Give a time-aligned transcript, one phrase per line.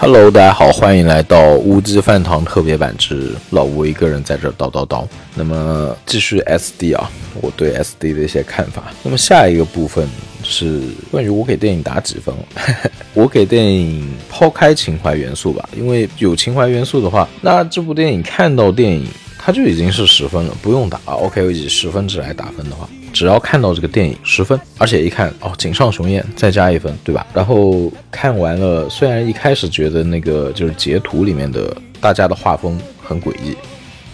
[0.00, 5.04] Hello，大家好，欢迎来到乌鸡饭堂特别版之老吴一个人在这叨叨叨。
[5.34, 8.92] 那么继续 SD 啊，我对 SD 的一些看法。
[9.02, 10.08] 那么下一个部分
[10.44, 12.32] 是关于我给电影打几分。
[13.12, 19.04] 我给电影抛开情怀元素吧，因为有情怀元素的话，那这部电影看到电影
[19.36, 21.00] 它就已经是十分了，不用打。
[21.06, 22.88] OK，以十分制来打分的话。
[23.18, 27.26] 只要看到这个电影十分，而且一看哦，井上雄彦再加一分，对吧？
[27.34, 33.56] 然后看完了，虽然一开始觉得那个就是截图里面的大家的画风很诡异，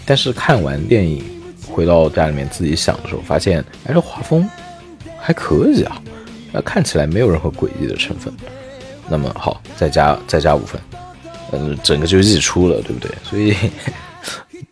[0.07, 1.23] 但是看完电影
[1.69, 4.49] 回到家里面自己想的时候，发现哎，这画风
[5.19, 6.01] 还可以啊，
[6.51, 8.33] 那看起来没有任何诡异的成分。
[9.07, 10.81] 那么好，再加再加五分，
[11.51, 13.11] 嗯，整个就溢出了，对不对？
[13.23, 13.55] 所以。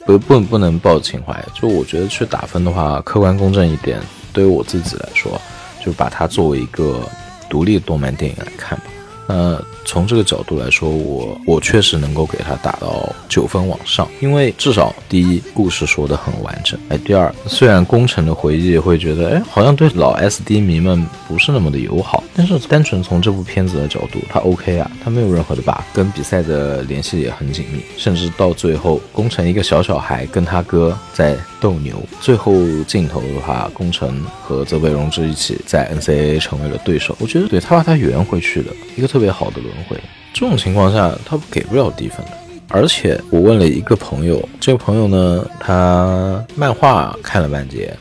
[0.06, 3.98] 不不不能抱情怀，就我觉得去打分的话，客观公正一点，
[4.34, 5.40] 对于我自己来说，
[5.86, 7.08] 就把它作为一个
[7.50, 8.86] 独立的动漫电影来看吧。
[9.28, 32.54] 那从这个角度来说，我我确实能够给他打到九分往上，因为至少第一故事说的很完整，哎，第二虽然工程的回忆会觉得，哎，好像对老 SD 迷们不是那么的友好，但是单纯从这部片子的角度，它 OK 啊，它没有任何的 bug，跟比赛的联系也很紧密，甚至到最后工程一个小小孩跟他哥在斗牛，最后
[32.88, 39.08] 镜头的话，工程和泽北荣之一起在 NCAA 成为了对手，我觉得对他把他圆回去的一个。
[39.14, 40.00] 特别好的轮回，
[40.34, 42.32] 这种情况下他给不了低分的。
[42.70, 47.94] 而且我问了一个朋友，这个朋友呢，他漫画看了半截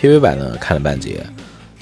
[0.00, 1.20] ，TV 版呢看了半截，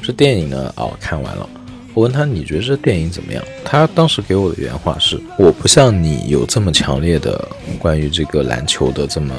[0.03, 1.49] 这电影呢哦看完了。
[1.95, 3.45] 我问他你觉得这电影怎么样？
[3.65, 7.47] 他当时给我的原话是：我不像你有这么强烈的
[7.79, 9.35] 关于这个篮球的这么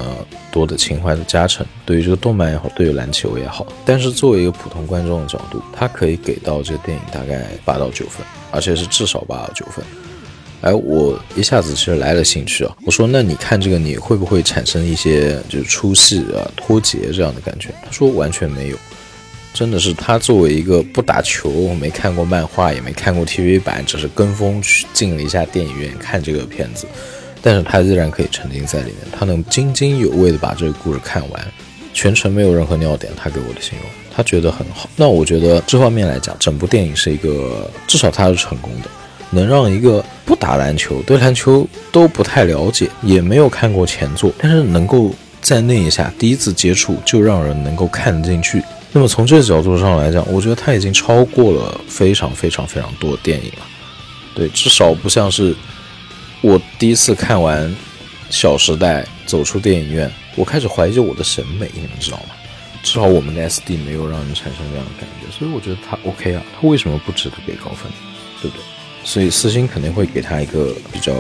[0.52, 3.66] 多的情怀的加成，对于这个动漫也好，对于篮球也好。
[3.84, 8.24] 但是作为一个普通观众的角度，他可以给到这个电影大概八到九分。
[8.54, 9.84] 而且是至少八九分，
[10.62, 12.74] 哎，我一下子其实来了兴趣啊。
[12.86, 17.70] 我说，那你看这个，你会不会产生一些就是出戏啊、脱节这样的感觉？
[17.84, 18.78] 他说完全没有，
[19.54, 26.86] 真的是他作为一个不打球、没看过漫画、也没看过 TV 版，只是跟风去进了一下电影院看这个片子，
[27.42, 31.48] 但是他依然可以沉浸在里面，他能津津有味的把这个故事看完，
[31.94, 33.12] 全程没有任何尿点。
[33.18, 34.03] 他给我的形容。
[34.16, 38.90] 他觉得很好，那我觉得这方面来讲，整部电影是一个至少它是成功的，
[39.32, 48.64] 能让一个不打篮球、对篮球都不太了解、也没有看过前作，但是能够在那一下第一次接触就让人能够看得进去。
[48.92, 53.66] 那么从这个角度上来讲，我觉得他已经超过了非常非常非常多电影了。
[54.36, 55.56] 对，至少不像是
[56.42, 57.68] 我第一次看完
[58.30, 62.36] 《小时代》走出电影院，我开始怀疑我的审美，你们知道吗？
[62.84, 67.90] 至少我们的 SD 没有让人产生这样的感觉，所以我觉得他 OK 啊，他为什么不值得给高分，
[68.42, 68.64] 对不对？
[69.06, 71.14] 所以四星肯定会给他一个比较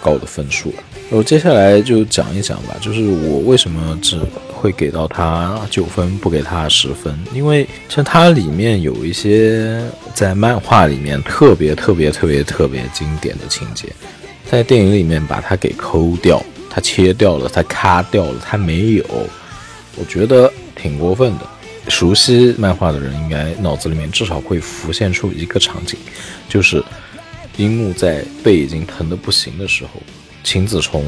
[0.00, 0.76] 高的分数了。
[1.10, 4.20] 我接下来就讲一讲吧，就是我为什么只
[4.52, 7.18] 会给到他九分，不给他十分？
[7.32, 9.80] 因为像它里面有一些
[10.14, 13.88] 在漫画里面特别特别特别特别经典的情节，
[14.50, 19.04] 在电影里面把它给抠掉，它切掉了，它咔掉了，它没有。
[19.96, 20.52] 我觉得。
[20.86, 21.46] 挺过分的，
[21.88, 25.98] 熟悉漫画的人应该脑子里面至少会浮现出一个场景，
[26.48, 26.80] 就是
[27.56, 30.00] 樱木在背已经疼得不行的时候，
[30.44, 31.04] 晴子从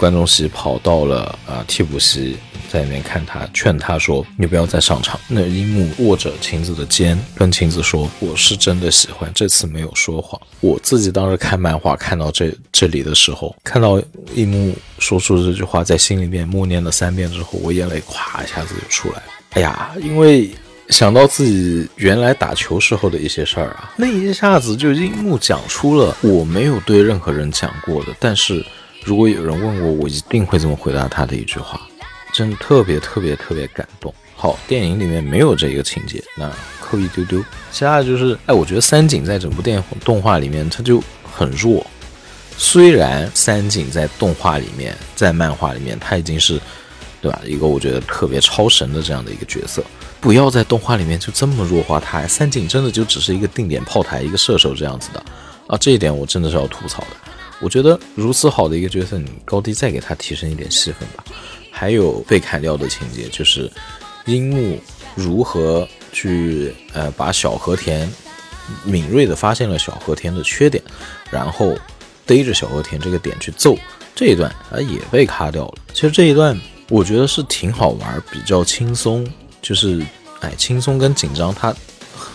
[0.00, 2.38] 观众席跑到了啊替补席，
[2.70, 14.02] 在里面看他，劝他说：“你不要再上场。”那樱木握着晴子的肩，跟晴子说：“我是真的喜欢，这次没有说谎。”我自己当时看漫画看到这这里的时候，看到
[14.34, 19.22] 樱木说出这句话，在心里面默念了三遍之后，我眼泪咵一下子就出来了。
[19.50, 20.50] 哎呀，因为
[20.88, 28.64] 想到自己原来打球时候的一些事儿啊，那一下子就樱木讲出了我没有对任何人讲过的，但是
[29.04, 31.80] 如果有人问我，我一定会这么回答他的一句话。
[32.32, 34.14] 真特别特别特别感动。
[34.36, 36.50] 好，电影里面没有这个情节，那
[36.80, 37.42] 扣一丢丢。
[37.72, 41.84] 其他的就是，哎，我觉得三井在整部电影动画里面他就很弱。
[42.56, 46.60] 虽然三井在动画里面，在漫画里面他已经是，
[47.20, 47.40] 对吧？
[47.44, 49.82] 一个我觉得特别超神的这样的一个角色。
[50.20, 52.26] 不要在动画里面就这么弱化他。
[52.26, 55.24] 三井真的就只是一个定点炮台，一个射手这样子的
[55.66, 55.76] 啊。
[55.78, 57.29] 这一点我真的是要吐槽的。
[57.60, 61.24] 我觉得如此好的一个角色，你高低再给他提升一点戏份吧。
[61.70, 63.70] 还有被砍掉的情节，就是
[64.26, 64.78] 樱木
[65.14, 68.10] 如何去呃把小和田
[68.84, 70.82] 敏锐的发现了小和田的缺点，
[71.30, 71.76] 然后
[72.26, 73.76] 逮着小和田这个点去揍
[74.14, 75.74] 这一段啊也被卡掉了。
[75.94, 76.58] 其实这一段
[76.88, 79.26] 我觉得是挺好玩，比较轻松，
[79.62, 80.04] 就是
[80.40, 81.74] 哎轻松跟紧张它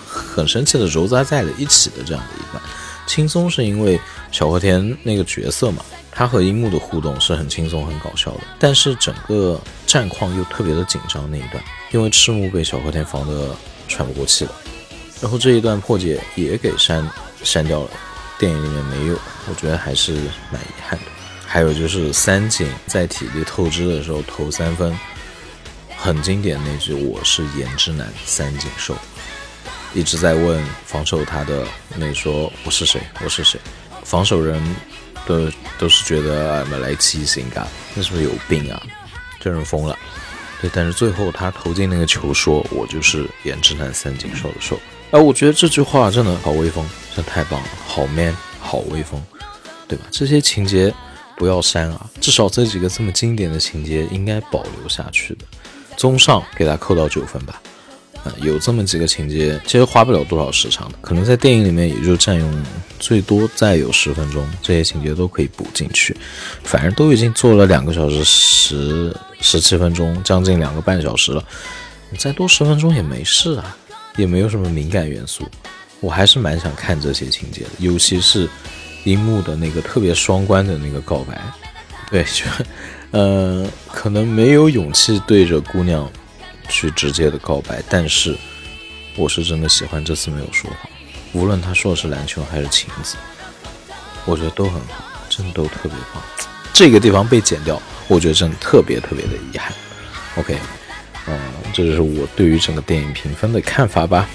[0.08, 2.64] 很神奇的揉杂在了一起的这样的一段。
[3.06, 4.00] 轻松是因为
[4.32, 13.56] 小和田那个角色嘛，他和樱木的互动是很轻松、很搞笑的，但是整个战况又特别的紧张那一段，因为赤木被小和田防得
[13.88, 14.52] 喘不过气了，
[15.22, 17.08] 然后这一段破解也给删
[17.44, 17.90] 删掉了，
[18.40, 19.20] 电影里面没有，
[19.50, 20.14] 我觉得还是
[20.52, 21.06] 蛮遗憾的。
[21.46, 24.98] 还有就是三井在体力透支的时候投三分，
[25.96, 28.94] 很经典那句“我是颜值男三井寿”，
[29.96, 31.66] 一直在问防守他的
[31.96, 33.02] 那说“我是谁？
[33.24, 33.60] 我是谁？”
[34.04, 34.62] 防守人
[35.26, 35.50] 都
[35.80, 38.84] 都是觉得啊，来七星啊，那是不是有病啊？
[39.40, 39.98] 这人疯了。
[40.62, 44.80] 对，但是最后他投进那个球，说我就是颜值男三井寿的寿。
[45.12, 49.20] 哎，我觉得这句话真的好威风，真太棒了，好 man，好威风，
[49.88, 50.06] 对吧？
[50.12, 50.94] 这些情节。
[51.38, 52.10] 不要删啊！
[52.22, 55.44] 至少这几个这么经典的情节应该保留下去的。
[55.98, 57.62] 综上给他扣到九分吧。
[58.42, 62.64] 有这么几个情节，其实花不了多少时长的，可能在电影里面也就占用
[63.00, 66.16] 最多再有十分钟，这些情节都可以补进去。
[66.64, 71.44] 反正都已经做了两个小时十十七分钟，将近两个半小时了，
[72.10, 73.76] 你再多十分钟也没事啊，
[74.18, 75.44] 也没有什么敏感元素。
[76.00, 78.50] 我还是蛮想看这些情节的，尤其是。
[79.06, 81.40] 樱木的那个特别双关的那个告白，
[82.10, 82.44] 对，就，
[83.12, 86.12] 呃，可能没有勇气对着姑娘
[86.70, 88.36] 去直接的告白，但是
[89.16, 90.92] 我是真的喜欢这次没有说谎，
[91.34, 93.16] 无论他说的是篮球还是晴子，
[94.26, 96.22] 我觉得都很好，真的都特别棒。
[96.74, 99.74] 这个地方被剪掉，我觉得真的特别特别的遗憾。
[100.38, 100.58] OK，
[101.28, 101.40] 嗯，
[101.74, 104.30] 这就是我对于整个电影评分的看法吧。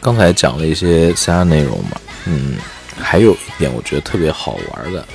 [0.00, 2.56] 刚才讲了一些其他内容嘛，嗯。
[3.02, 5.08] 还有一点我觉得特别好玩的，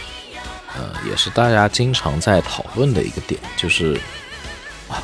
[0.76, 3.96] 呃，也是大家经常在讨论的一个点，就是，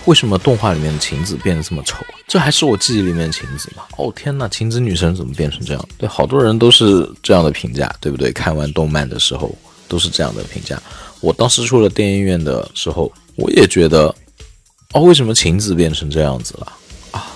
[0.06, 2.06] 为什么动画里面的晴子变得这么丑？
[2.28, 3.84] 这还是我记忆里面的晴子吗？
[3.98, 5.90] 哦天呐，晴子女神怎么变成这样？
[5.98, 8.32] 对，好多人都是这样的评价，对不对？
[8.32, 9.54] 看完动漫的时候
[9.88, 10.82] 都是这样的评价。
[11.20, 14.14] 我当时出了电影院的时候，我也觉得，
[14.94, 16.74] 哦，为什么晴子变成这样子了？
[17.12, 17.28] 啊，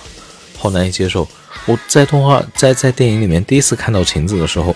[0.56, 1.26] 好难以接受。
[1.66, 4.74] 我在动画在在电影里面第一次看到晴子的时候。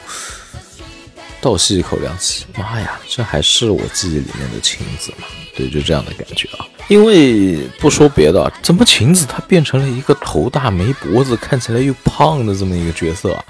[1.41, 5.27] 倒吸一口凉气，妈呀，这还是我记忆里面的晴子吗？
[5.57, 6.67] 对，就这样的感觉啊。
[6.89, 13.45] 因为不说别的，怎么晴子她变成了一个头大没脖子、看起来又胖的这么一个角色啊？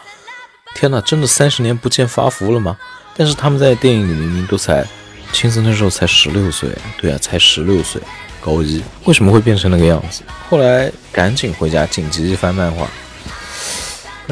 [0.75, 2.77] 天哪，真的三十年不见发福了吗？
[3.17, 4.87] 但是他们在电影里明明都才，
[5.33, 6.71] 晴子那时候才十六岁，
[7.01, 8.01] 对啊，才十六岁，
[8.41, 10.23] 高一，为什么会变成那个样子？
[10.49, 12.89] 后来赶紧回家紧急一翻漫画。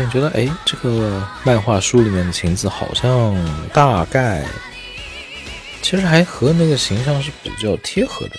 [0.02, 3.34] 你觉得，哎，这个漫画书里面的晴子好像
[3.72, 4.44] 大概，
[5.82, 8.32] 其实还和那个形象是比较贴合的。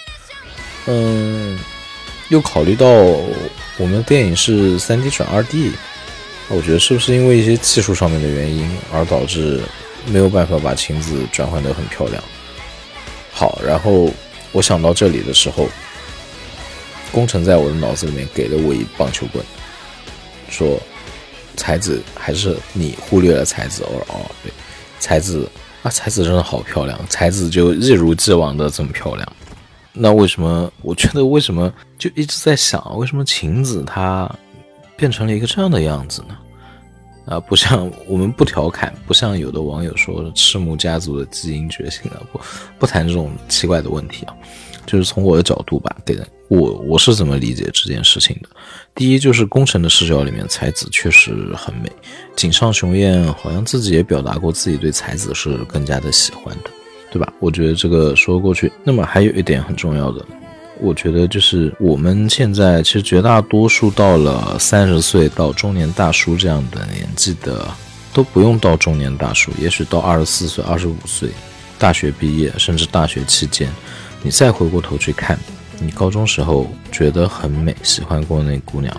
[0.88, 1.60] 嗯，
[2.30, 2.88] 又考虑到
[3.78, 5.72] 我们电影是三 D 转二 D，
[6.48, 9.62] 我觉得是不是因为一些技术上面的原因而导致
[10.06, 12.24] 没有办法把晴子转换得很漂亮？
[13.32, 14.12] 好，然后
[14.52, 15.68] 我想到这里的时候，
[17.12, 19.44] 工程在我的脑子里面给了我一棒球棍，
[20.50, 20.80] 说。
[21.60, 24.52] 才子还是你忽略了才子哦哦对，
[25.00, 25.48] 才子
[25.84, 29.28] 啊才子真的好漂亮，才子就一如既往的这么漂亮。
[29.92, 34.34] 那为什么我觉得为什么就一直在想，为什么晴子她
[34.96, 36.38] 变成了一个这样的样子呢？
[37.30, 42.42] 啊，不像我们不调侃，不像有的网友说赤木家族的基因觉醒了，不
[42.80, 44.36] 不谈这种奇怪的问题啊。
[44.88, 48.50] 就是从我的角度吧，对的，我我是怎么理解这件事情的？
[48.96, 51.92] 第一，就是工程的视角里面，才子确实很美。
[52.36, 56.72] 井上雄彦好像自己也表达过自己对才子是更加的喜欢的，
[57.12, 57.32] 对吧？
[57.40, 58.72] 我觉得这个说过去。
[58.84, 60.26] 那么还有一点很重要的，
[60.82, 67.68] 我觉得就是我们现在其实绝大多数到了三十岁到中年大叔这样的年纪的，
[68.14, 71.30] 都不用到中年大叔，也许到二十四岁、二十五岁，
[71.78, 73.70] 大学毕业甚至大学期间。
[74.22, 75.38] 你再回过头去看，
[75.80, 78.96] 你高中时候觉得很美、喜欢过那姑娘，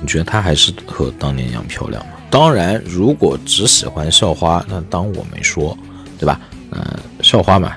[0.00, 2.12] 你觉得她还是和当年一样漂亮吗？
[2.30, 5.76] 当然，如果只喜欢校花，那当我没说，
[6.18, 6.40] 对吧？
[6.70, 6.84] 嗯，
[7.22, 7.72] 校花嘛，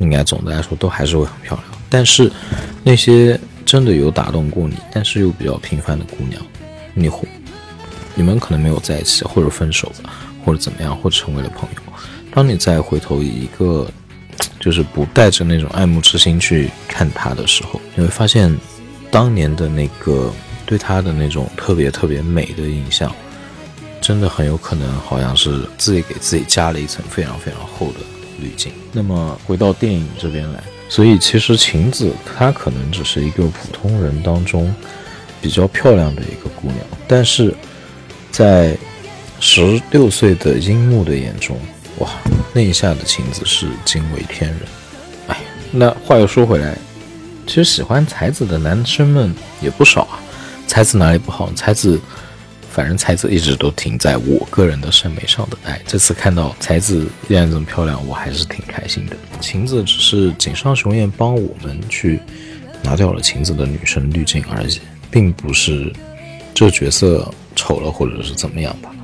[0.00, 1.77] 应该总的来说都还是会很漂亮。
[1.88, 2.30] 但是
[2.82, 6.40] 那些真的有打动过你，但是又比较平凡的姑娘，
[6.94, 7.26] 你会，
[8.14, 9.92] 你们可能没有在一起，或者分手，
[10.44, 11.92] 或者怎么样，或者成为了朋友。
[12.32, 13.90] 当你再回头一个。
[14.60, 18.54] 就是不带着那种爱慕之心去看他的时候，你会发现，
[19.10, 20.32] 当年的那个
[20.66, 23.12] 对他的那种特别特别美的印象，
[24.00, 28.00] 真的很有可能好像是自己给自己加了一层非常非常厚的
[28.40, 28.72] 滤镜。
[28.92, 34.74] 那么回到电影这边来，所以其实晴子她可能只是一个普通人当中
[35.40, 37.54] 比较漂亮的一个姑娘，但是
[38.30, 38.76] 在
[39.40, 41.56] 十六岁的樱木的眼中。
[41.98, 42.08] 哇，
[42.52, 44.60] 那一下的晴子是惊为天人。
[45.26, 45.36] 哎，
[45.72, 46.76] 那话又说回来，
[47.46, 50.20] 其实喜欢才子的男生们也不少啊。
[50.66, 51.50] 才子哪里不好？
[51.54, 52.00] 才子，
[52.78, 55.58] 反正才子一直都停在我个人的审美上的。
[55.64, 59.16] 哎，这次看到才子依然这么漂亮，我还是挺开心的。
[59.40, 62.20] 晴子只是井上雄彦帮我们去
[62.80, 64.80] 拿掉了晴子的女生滤镜而已，
[65.10, 65.92] 并不是
[66.54, 68.94] 这角色丑了或者是怎么样吧。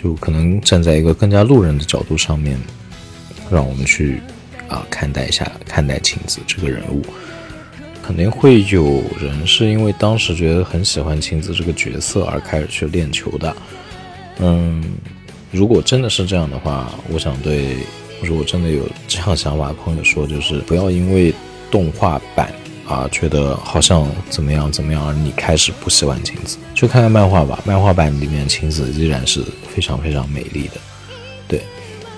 [0.00, 2.56] 就可能站在一个更加路人的角度上面，
[3.50, 4.20] 让我们去
[4.68, 7.02] 啊看待一下看待晴子这个人物，
[8.04, 13.56] 肯定会有人是因为当时觉得很喜欢晴子这个角色而开始去练球的。
[14.38, 14.82] 嗯，
[15.50, 17.76] 如果真的是这样的话，我想对
[18.22, 21.32] 如果真的有这样想法的朋友说，就是不要因为
[21.70, 22.52] 动画版。
[22.86, 27.58] 啊，觉得好像怎么样怎么样，而你开始不喜欢晴子，就看看漫画吧。
[27.64, 29.42] 漫画版里面晴子依然是
[29.74, 30.74] 非常非常美丽的，
[31.48, 31.62] 对，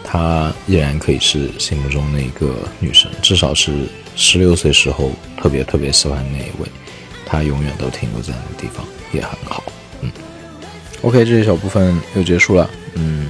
[0.02, 3.86] 她依然可以是心目中的一个女神，至少是
[4.16, 6.68] 十六岁时候特别特别喜欢那一位，
[7.24, 9.62] 他永远都停留在那个地方，也很好。
[10.00, 10.10] 嗯
[11.02, 12.68] ，OK，这一小部分又结束了。
[12.94, 13.28] 嗯，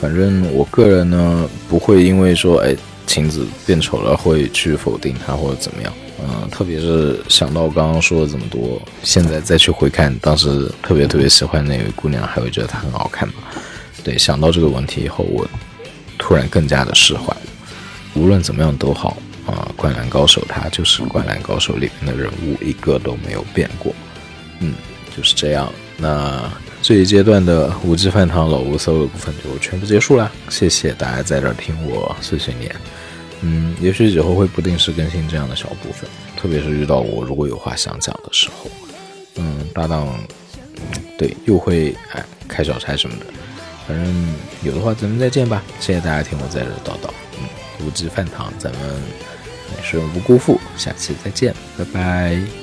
[0.00, 2.74] 反正我个人呢，不会因为说哎
[3.06, 5.92] 晴子变丑了会去否定她或者怎么样。
[6.20, 13.34] 嗯，特别是想到刚刚说了这么多，现在再去回看当时特别特别喜欢那位姑娘，还会觉得她很好看吗？
[14.04, 15.44] 对，想到这个问题以后，我
[16.16, 17.36] 突然更加的释怀。
[18.14, 23.94] 无论怎么样都好啊，灌篮高手他就是灌篮高手里面的人物，一个都没有变过。
[24.60, 24.74] 嗯，
[25.16, 25.72] 就是这样。
[25.96, 32.74] 那这一阶段的五 G 饭堂老吴 solo 部分就全部结束了，谢谢大家在这听我碎碎念。
[33.40, 38.70] 嗯，也许以后会不定时更新这样的小部分，特别是遇到我如果有话想讲的时候，
[39.34, 40.08] 嗯，搭档，
[41.18, 43.26] 对，又会哎开小差什么的，
[43.86, 47.48] 反正有的话咱们再见吧，谢谢大家听我在这叨叨，嗯，
[47.84, 48.80] 无极饭堂，咱们
[49.76, 52.61] 也是无辜负，下期再见，拜拜。